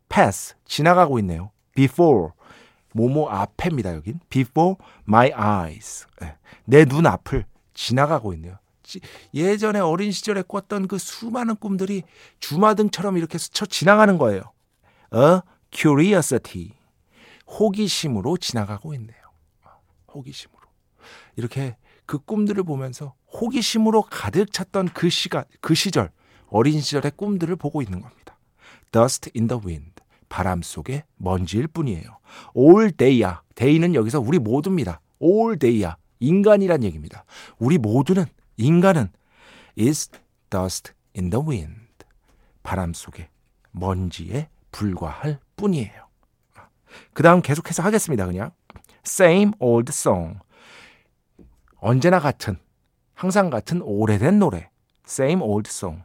pass 0.10 0.56
지나가고 0.66 1.20
있네요. 1.20 1.52
before 1.76 2.30
뭐뭐 2.94 3.30
앞에입니다. 3.30 3.94
여긴 3.94 4.20
before 4.30 4.76
my 5.08 5.32
eyes 5.32 6.08
예, 6.24 6.38
내눈 6.66 7.06
앞을 7.06 7.46
지나가고 7.74 8.34
있네요. 8.36 8.58
예전에 9.34 9.80
어린 9.80 10.12
시절에 10.12 10.44
꿨던 10.44 10.88
그 10.88 10.98
수많은 10.98 11.56
꿈들이 11.56 12.04
주마등처럼 12.40 13.18
이렇게 13.18 13.38
스쳐 13.38 13.66
지나가는 13.66 14.18
거예요. 14.18 14.44
A 15.14 15.42
curiosity 15.72 16.72
호기심으로 17.48 18.38
지나가고 18.38 18.94
있네요. 18.94 19.20
호기심으로 20.14 20.62
이렇게 21.36 21.76
그 22.06 22.20
꿈들을 22.20 22.64
보면서 22.64 23.16
호기심으로 23.42 24.04
가득 24.04 24.52
찼던 24.52 24.90
그 24.94 25.10
시간, 25.10 25.44
그 25.62 25.76
시절, 25.76 26.12
어린 26.48 26.80
시절의 26.80 27.14
꿈들을 27.16 27.56
보고 27.58 27.82
있는 27.82 28.02
겁니다. 28.02 28.38
Dust 28.92 29.32
in 29.36 29.48
the 29.48 29.62
wind. 29.64 29.92
바람 30.30 30.62
속의 30.62 31.04
먼지일 31.18 31.68
뿐이에요. 31.68 32.20
all 32.58 32.92
day야. 32.92 33.42
day는 33.56 33.94
여기서 33.96 34.20
우리 34.20 34.40
모두입니다. 34.40 35.02
all 35.22 35.58
day야. 35.58 35.98
인간이란 36.20 36.84
얘기입니다. 36.84 37.26
우리 37.60 37.78
모두는 37.78 38.26
인간은 38.58 39.10
is 39.78 40.10
dust 40.50 40.94
in 41.16 41.30
the 41.30 41.46
wind. 41.46 41.86
바람 42.64 42.94
속의 42.94 43.28
먼지에 43.72 44.50
불과할 44.72 45.40
뿐이에요. 45.56 46.06
그 47.14 47.24
다음 47.24 47.42
계속해서 47.42 47.84
하겠습니다. 47.84 48.26
그냥 48.26 48.52
same 49.06 49.52
old 49.60 49.90
song. 49.92 50.40
언제나 51.78 52.20
같은 52.20 52.58
항상 53.16 53.50
같은 53.50 53.82
오래된 53.82 54.40
노래. 54.40 54.70
same 55.08 55.42
old 55.42 55.70
song. 55.70 56.04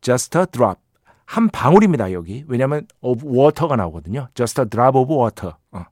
just 0.00 0.36
a 0.36 0.46
drop. 0.46 0.80
한 1.24 1.48
방울입니다, 1.48 2.12
여기. 2.12 2.44
왜냐하면 2.48 2.86
of 3.00 3.26
water가 3.26 3.76
나오거든요. 3.76 4.28
just 4.34 4.60
a 4.60 4.66
drop 4.68 4.98
of 4.98 5.12
water. 5.12 5.54
어. 5.72 5.84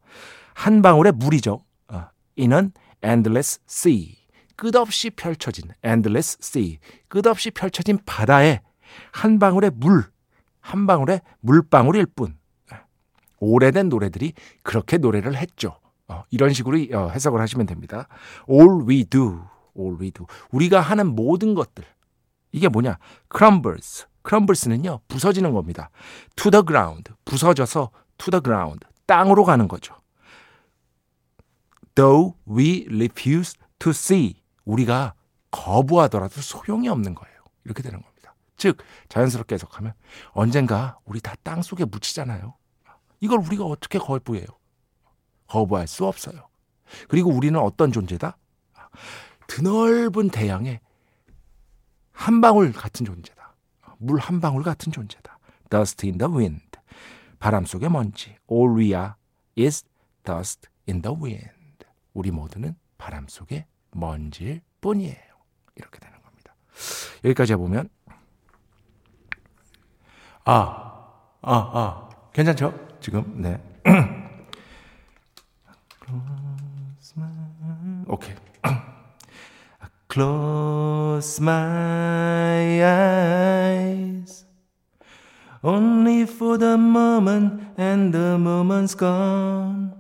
한 0.55 0.83
방울의 0.83 1.13
물이죠. 1.13 1.63
어. 1.89 2.05
in 2.39 2.53
an 2.53 2.73
endless 3.05 3.61
sea. 3.69 4.17
끝없이 4.57 5.11
펼쳐진 5.11 5.71
endless 5.85 6.39
sea. 6.41 6.79
끝없이 7.09 7.51
펼쳐진 7.51 7.99
바다에 8.05 8.61
한 9.13 9.39
방울의 9.39 9.73
물, 9.75 10.05
한 10.61 10.87
방울의 10.87 11.21
물방울일 11.41 12.07
뿐. 12.07 12.37
오래된 13.39 13.91
노래들이 13.91 14.33
그렇게 14.63 14.97
노래를 14.97 15.37
했죠. 15.37 15.79
어, 16.09 16.23
이런 16.31 16.53
식으로 16.53 16.79
어, 16.97 17.11
해석을 17.11 17.41
하시면 17.41 17.67
됩니다. 17.67 18.09
All 18.49 18.89
we 18.89 19.05
do, 19.05 19.43
all 19.79 19.97
we 20.01 20.11
do. 20.11 20.27
우리가 20.51 20.81
하는 20.81 21.15
모든 21.15 21.55
것들. 21.55 21.85
이게 22.53 22.69
뭐냐? 22.69 22.99
crumbles, 23.35 24.07
crumbles는요, 24.27 25.01
부서지는 25.09 25.53
겁니다. 25.53 25.91
to 26.37 26.51
the 26.51 26.65
ground, 26.65 27.13
부서져서 27.25 27.91
to 28.19 28.31
the 28.31 28.43
ground, 28.43 28.87
땅으로 29.07 29.45
가는 29.45 29.69
거죠. 29.69 29.95
though 31.95 32.37
we 32.49 32.87
refuse 32.91 33.55
to 33.79 33.91
see, 33.91 34.43
우리가 34.65 35.15
거부하더라도 35.51 36.41
소용이 36.41 36.89
없는 36.89 37.15
거예요. 37.15 37.37
이렇게 37.65 37.83
되는 37.83 38.01
겁니다. 38.03 38.35
즉, 38.57 38.79
자연스럽게 39.09 39.55
해석하면 39.55 39.93
언젠가 40.33 40.99
우리 41.05 41.21
다 41.21 41.35
땅 41.45 41.63
속에 41.63 41.85
묻히잖아요. 41.85 42.55
이걸 43.21 43.39
우리가 43.39 43.65
어떻게 43.65 43.99
거부해요? 43.99 44.47
거부할 45.47 45.87
수 45.87 46.05
없어요. 46.07 46.49
그리고 47.09 47.31
우리는 47.31 47.59
어떤 47.59 47.93
존재다? 47.93 48.37
드넓은 49.49 50.31
대양에 50.31 50.81
한 52.13 52.41
방울 52.41 52.73
같은 52.73 53.07
존재. 53.07 53.33
물한 53.99 54.41
방울 54.41 54.63
같은 54.63 54.93
존재다. 54.93 55.39
Dust 55.71 56.07
in 56.07 56.19
the 56.19 56.33
wind. 56.33 56.65
바람 57.39 57.65
속의 57.65 57.91
먼지. 57.91 58.37
All 58.51 58.77
we 58.77 58.87
are 58.89 59.13
is 59.59 59.85
dust 60.25 60.69
in 60.89 61.03
the 61.03 61.17
wind. 61.17 61.53
우리 62.15 62.31
모두는 62.31 62.77
바람 62.99 63.27
속의 63.29 63.67
먼지일 63.93 64.61
뿐이에요. 64.81 65.17
이렇게 65.77 65.99
되는 65.99 66.21
겁니다. 66.23 66.55
여기까지 67.25 67.53
해보면 67.55 67.89
아, 70.45 70.53
아, 71.43 71.45
아, 71.53 72.09
괜찮죠? 72.33 72.99
지금 73.01 73.43
네. 73.43 73.61
오케이. 78.07 78.35
Close 80.17 81.39
my 81.41 82.83
eyes. 82.83 84.47
Only 85.63 86.25
for 86.25 86.57
the 86.57 86.79
moment 86.79 87.63
and 87.77 88.15
the 88.15 88.39
moment's 88.39 88.95
gone. 88.95 89.93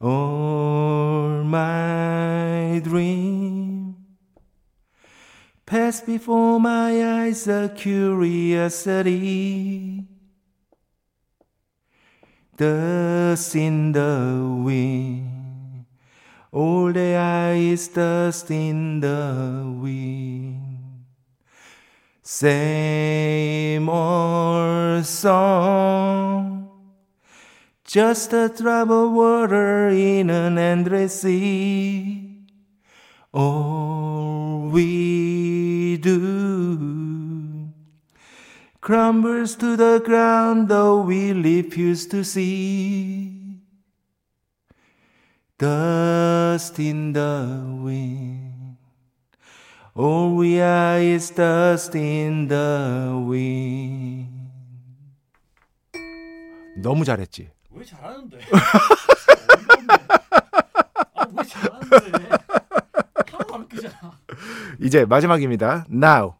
All 0.00 1.42
my 1.42 2.80
dream 2.84 3.96
pass 5.66 6.00
before 6.00 6.60
my 6.60 6.92
eyes 7.22 7.48
a 7.48 7.72
curiosity. 7.74 8.46
Dust 12.56 13.56
in 13.56 13.90
the 13.90 14.62
wind 14.64 15.37
all 16.52 16.92
the 16.92 17.14
ice 17.16 17.88
dust 17.88 18.50
in 18.50 19.00
the 19.00 19.64
wind. 19.80 21.04
Same 22.22 23.88
old 23.88 25.04
song, 25.04 26.70
just 27.84 28.32
a 28.32 28.48
of 28.90 29.12
water 29.12 29.88
in 29.88 30.30
an 30.30 30.58
endless 30.58 31.22
sea. 31.22 32.46
All 33.32 34.68
we 34.70 35.96
do 35.98 37.68
crumbles 38.80 39.54
to 39.56 39.76
the 39.76 40.00
ground, 40.04 40.68
though 40.68 41.02
we 41.02 41.32
refuse 41.32 42.06
to 42.06 42.24
see. 42.24 43.37
Dust 45.58 46.80
in 46.80 47.12
the 47.12 47.60
wind. 47.82 48.76
All 49.96 50.36
we 50.36 50.60
are 50.60 51.02
is 51.02 51.34
dust 51.34 51.98
in 51.98 52.46
the 52.46 53.10
wind. 53.28 54.28
너무 56.80 57.04
잘했지? 57.04 57.50
왜 57.72 57.84
잘하는데? 57.84 58.38
아, 61.14 61.26
왜 61.36 61.44
잘하는데? 61.44 62.28
이제 64.80 65.04
마지막입니다. 65.04 65.86
Now, 65.90 66.34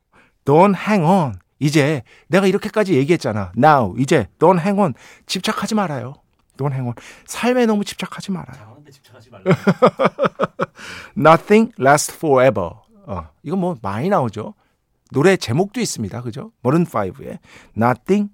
don't 0.44 0.76
hang 0.76 1.04
on. 1.04 1.40
이제 1.58 2.02
내가 2.28 2.46
이렇게까지 2.46 2.94
얘기했잖아. 2.94 3.50
Now, 3.58 3.96
이제 3.98 4.28
don't 4.38 4.60
hang 4.60 4.80
on. 4.80 4.94
집착하지 5.26 5.74
말아요. 5.74 6.14
don't 6.56 6.70
hang 6.70 6.86
on. 6.86 6.94
삶에 7.26 7.66
너무 7.66 7.84
집착하지 7.84 8.30
말아요. 8.30 8.77
집착하지 9.28 9.30
말라. 9.30 9.56
Nothing 11.16 11.72
lasts 11.78 12.16
forever. 12.16 12.70
어, 13.06 13.28
이거 13.42 13.56
뭐 13.56 13.76
많이 13.82 14.08
나오죠. 14.08 14.54
노래 15.10 15.36
제목도 15.36 15.80
있습니다. 15.80 16.22
그죠? 16.22 16.52
머른 16.62 16.84
5의 16.84 17.38
Nothing 17.76 18.32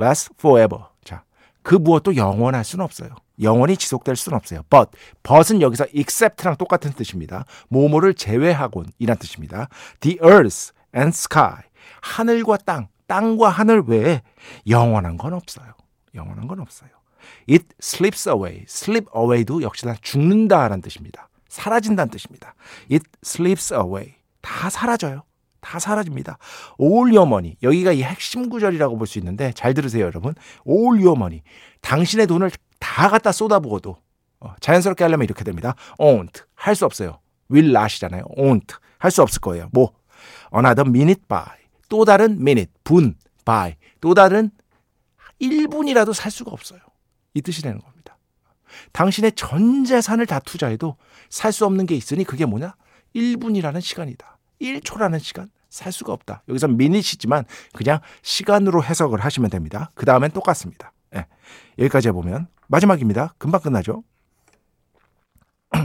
lasts 0.00 0.32
forever. 0.38 0.84
자, 1.04 1.24
그 1.62 1.74
무엇도 1.74 2.16
영원할 2.16 2.64
수는 2.64 2.84
없어요. 2.84 3.10
영원히 3.40 3.76
지속될 3.76 4.16
수는 4.16 4.36
없어요. 4.36 4.62
But, 4.70 4.90
but은 5.22 5.60
여기서 5.60 5.86
except랑 5.94 6.56
똑같은 6.56 6.92
뜻입니다. 6.92 7.44
모모를 7.68 8.14
제외하곤 8.14 8.86
이란 8.98 9.18
뜻입니다. 9.18 9.68
The 10.00 10.18
earth 10.22 10.72
and 10.94 11.08
sky. 11.10 11.62
하늘과 12.00 12.58
땅, 12.58 12.88
땅과 13.06 13.50
하늘 13.50 13.82
외에 13.86 14.22
영원한 14.68 15.16
건 15.16 15.34
없어요. 15.34 15.74
영원한 16.14 16.48
건 16.48 16.60
없어요. 16.60 16.95
It 17.48 17.66
slips 17.80 18.28
away. 18.28 18.64
slip 18.68 19.06
away도 19.16 19.62
역시나 19.62 19.94
죽는다라는 20.02 20.80
뜻입니다. 20.82 21.28
사라진다는 21.48 22.10
뜻입니다. 22.10 22.54
It 22.90 23.04
slips 23.24 23.72
away. 23.74 24.14
다 24.42 24.68
사라져요. 24.70 25.22
다 25.60 25.78
사라집니다. 25.78 26.38
all 26.80 27.16
your 27.16 27.26
money. 27.26 27.56
여기가 27.62 27.92
이 27.92 28.02
핵심 28.02 28.48
구절이라고 28.48 28.96
볼 28.98 29.06
수 29.06 29.18
있는데 29.18 29.52
잘 29.52 29.74
들으세요, 29.74 30.04
여러분. 30.06 30.34
all 30.68 31.02
your 31.04 31.16
money. 31.16 31.42
당신의 31.80 32.26
돈을 32.26 32.50
다 32.78 33.08
갖다 33.08 33.32
쏟아부어도 33.32 33.96
어, 34.40 34.54
자연스럽게 34.60 35.02
하려면 35.04 35.24
이렇게 35.24 35.44
됩니다. 35.44 35.74
won't. 35.98 36.42
할 36.54 36.74
수 36.74 36.84
없어요. 36.84 37.20
will 37.50 37.70
not이잖아요. 37.74 38.24
won't. 38.36 38.76
할 38.98 39.10
수 39.10 39.22
없을 39.22 39.40
거예요. 39.40 39.68
뭐? 39.72 39.92
another 40.54 40.88
minute 40.88 41.22
by. 41.28 41.44
또 41.88 42.04
다른 42.04 42.32
minute. 42.32 42.72
분. 42.84 43.14
by. 43.44 43.74
또 44.00 44.14
다른 44.14 44.50
1분이라도 45.40 46.12
살 46.12 46.30
수가 46.30 46.50
없어요. 46.50 46.80
이 47.36 47.42
뜻이 47.42 47.60
되는 47.62 47.78
겁니다. 47.78 48.16
당신의 48.92 49.32
전 49.32 49.84
재산을 49.84 50.24
다 50.26 50.38
투자해도 50.40 50.96
살 51.28 51.52
수 51.52 51.66
없는 51.66 51.84
게 51.86 51.94
있으니 51.94 52.24
그게 52.24 52.46
뭐냐? 52.46 52.74
1분이라는 53.14 53.80
시간이다. 53.80 54.38
1초라는 54.60 55.20
시간. 55.20 55.50
살 55.68 55.92
수가 55.92 56.12
없다. 56.14 56.42
여기서 56.48 56.68
미닛이지만 56.68 57.44
그냥 57.74 57.98
시간으로 58.22 58.82
해석을 58.82 59.20
하시면 59.22 59.50
됩니다. 59.50 59.90
그 59.94 60.06
다음엔 60.06 60.30
똑같습니다. 60.30 60.92
예. 61.14 61.26
여기까지 61.78 62.08
해보면 62.08 62.46
마지막입니다. 62.68 63.34
금방 63.36 63.60
끝나죠. 63.60 64.02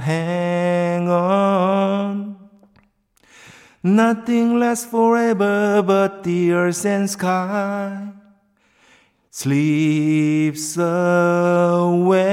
Hang 0.00 1.08
on. 1.10 2.36
Nothing 3.82 4.58
lasts 4.58 4.86
forever 4.86 5.82
but 5.82 6.22
the 6.22 6.52
earth 6.52 6.86
and 6.86 7.10
sky. 7.10 8.19
Sleeps 9.32 10.76
away. 10.76 12.26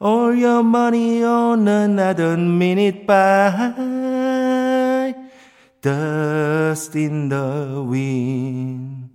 All 0.00 0.32
your 0.32 0.62
money 0.62 1.24
on 1.24 1.66
another 1.66 2.36
minute 2.36 3.04
by. 3.04 3.64
Dust 5.82 6.94
in 6.94 7.28
the 7.28 7.82
wind. 7.84 9.10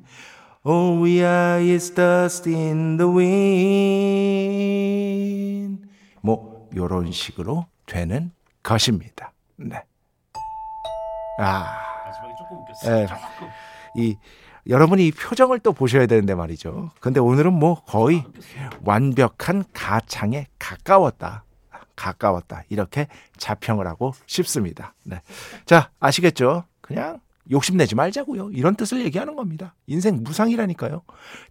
All 0.65 0.99
we 0.99 1.23
are 1.23 1.61
is 1.61 1.89
dust 1.91 2.47
in 2.49 2.97
the 2.97 3.07
wind. 3.07 3.95
뭐 6.21 6.67
요런 6.75 7.13
식으로 7.13 7.67
되는 7.85 8.33
것입니다. 8.61 9.31
네. 9.55 9.81
아, 11.39 11.77
마지막에 12.05 12.33
조금 12.37 12.57
웃겼어요. 12.57 12.95
예. 13.03 13.07
이 13.95 14.17
여러분이 14.67 15.07
이 15.07 15.11
표정을 15.11 15.59
또 15.59 15.73
보셔야 15.73 16.07
되는데 16.07 16.33
말이죠. 16.35 16.91
근데 16.99 17.19
오늘은 17.19 17.53
뭐 17.53 17.83
거의 17.83 18.23
완벽한 18.83 19.63
가창에 19.73 20.47
가까웠다. 20.57 21.43
가까웠다. 21.95 22.63
이렇게 22.69 23.07
자평을 23.37 23.87
하고 23.87 24.13
싶습니다. 24.25 24.93
네. 25.03 25.21
자, 25.65 25.91
아시겠죠? 25.99 26.63
그냥 26.81 27.19
욕심내지 27.51 27.95
말자고요. 27.95 28.51
이런 28.51 28.75
뜻을 28.75 29.03
얘기하는 29.05 29.35
겁니다. 29.35 29.75
인생 29.87 30.23
무상이라니까요. 30.23 31.03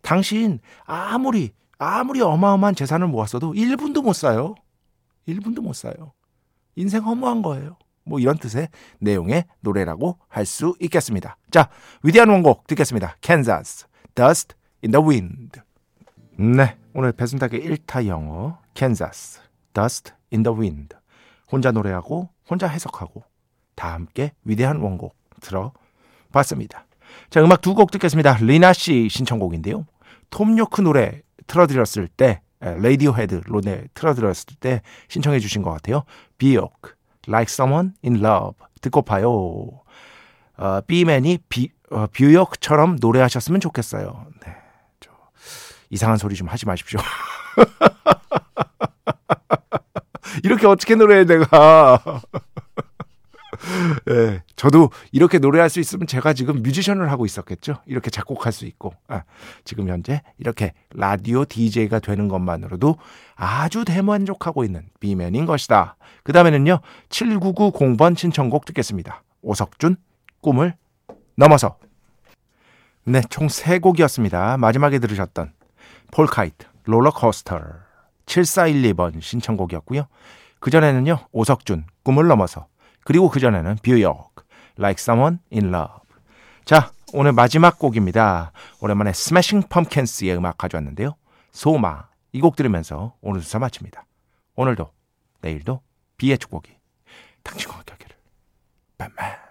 당신 0.03 0.59
아무리 0.85 1.53
아무리 1.79 2.21
어마어마한 2.21 2.75
재산을 2.75 3.09
모았어도 3.09 3.53
1분도 3.53 4.03
못 4.03 4.15
사요. 4.15 4.55
1분도 5.29 5.61
못 5.61 5.75
사요. 5.75 6.13
인생 6.77 7.03
허무한 7.03 7.43
거예요. 7.43 7.77
뭐 8.05 8.19
이런 8.21 8.37
뜻의 8.39 8.69
내용의 9.01 9.45
노래라고 9.61 10.19
할 10.29 10.47
수 10.47 10.75
있겠습니다. 10.81 11.37
자, 11.51 11.69
위대한 12.03 12.29
원곡 12.29 12.67
듣겠습니다. 12.67 13.17
캔자스, 13.21 13.87
Dust 14.15 14.55
in 14.83 14.93
the 14.93 15.05
Wind. 15.05 15.61
네, 16.37 16.77
오늘 16.93 17.13
배순탁의 17.13 17.61
1타 17.61 18.07
영어 18.07 18.59
캔자스, 18.75 19.41
Dust 19.73 20.13
in 20.33 20.43
the 20.43 20.57
Wind. 20.57 20.97
혼자 21.51 21.71
노래하고 21.73 22.31
혼자 22.49 22.67
해석하고 22.67 23.23
다 23.75 23.93
함께 23.93 24.33
위대한 24.45 24.81
원곡 24.81 25.17
들어봤습니다. 25.41 26.87
자, 27.31 27.43
음악 27.43 27.61
두 27.61 27.75
곡 27.75 27.91
듣겠습니다. 27.91 28.39
리나 28.41 28.73
씨 28.73 29.09
신청곡인데요. 29.09 29.87
톰 30.31 30.59
요크 30.59 30.81
노래 30.81 31.23
틀어드렸을 31.47 32.09
때, 32.09 32.41
레이디오 32.61 33.15
헤드 33.15 33.41
노래 33.47 33.85
틀어드렸을 33.95 34.57
때 34.59 34.81
신청해 35.09 35.39
주신 35.39 35.63
것 35.63 35.71
같아요. 35.71 36.05
뷰욕, 36.39 36.97
Like 37.29 37.51
Someone 37.51 37.93
in 38.05 38.25
Love 38.25 38.55
듣고 38.81 39.03
와요. 39.03 39.83
어, 40.57 40.81
B맨이 40.87 41.39
비, 41.49 41.71
어, 41.91 42.07
뷰욕처럼 42.13 42.99
노래하셨으면 43.01 43.61
좋겠어요. 43.61 44.27
네, 44.45 44.55
저, 45.01 45.11
이상한 45.91 46.19
소리 46.19 46.35
좀 46.35 46.49
하지 46.49 46.67
마십시오. 46.67 47.01
이렇게 50.43 50.67
어떻게 50.67 50.95
노래해 50.95 51.25
내가. 51.25 52.01
예, 54.11 54.43
저도 54.57 54.91
이렇게 55.13 55.39
노래할 55.39 55.71
수 55.71 55.81
있으면 55.81 56.07
제가 56.07 56.33
지금 56.33 56.63
뮤지션을 56.63 57.11
하고 57.11 57.27
있었겠죠. 57.27 57.77
이렇게 57.87 58.11
작곡할 58.11 58.53
수 58.53 58.67
있고, 58.67 58.95
아, 59.09 59.23
지금 59.65 59.89
현재 59.89 60.23
이렇게 60.39 60.73
라디오 60.95 61.45
DJ가 61.45 61.99
되는 61.99 62.29
것만으로도 62.29 62.97
아주 63.35 63.85
대만족하고 63.85 64.65
있는 64.65 64.89
비맨인 65.01 65.47
것이다. 65.47 65.97
그 66.23 66.33
다음에는요, 66.33 66.81
7990번 67.09 68.17
신청곡 68.17 68.65
듣겠습니다. 68.67 69.23
오석준, 69.43 69.97
꿈을 70.41 70.75
넘어서. 71.37 71.79
네, 73.05 73.21
총 73.29 73.49
3곡이었습니다. 73.49 74.59
마지막에 74.59 74.99
들으셨던 74.99 75.53
폴카이트, 76.11 76.67
롤러코스터, 76.85 77.61
7412번 78.27 79.21
신청곡이었고요. 79.21 80.07
그전에는요, 80.61 81.19
오석준, 81.33 81.85
꿈을 82.03 82.27
넘어서. 82.27 82.67
그리고 83.05 83.29
그전에는 83.29 83.77
뷰욕, 83.83 84.35
Like 84.79 85.01
Someone 85.01 85.39
in 85.53 85.67
Love. 85.75 86.01
자, 86.65 86.91
오늘 87.13 87.33
마지막 87.33 87.79
곡입니다. 87.79 88.53
오랜만에 88.81 89.13
스매싱 89.13 89.65
펌킨스의 89.69 90.37
음악 90.37 90.59
가져왔는데요. 90.59 91.15
Soma. 91.53 92.09
이 92.33 92.41
곡 92.41 92.57
들으면서 92.57 93.15
오늘 93.21 93.43
수사 93.43 93.61
마칩니다. 93.61 94.05
오늘도, 94.57 94.91
내일도 95.41 95.83
비의 96.17 96.39
축복이 96.39 96.71
당신과 97.45 97.77
함께 97.77 97.93
하기를. 97.93 98.17
빰빰. 98.99 99.44